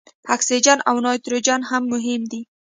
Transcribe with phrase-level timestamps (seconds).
[0.35, 2.41] اکسیجن او نایتروجن هم مهم دي.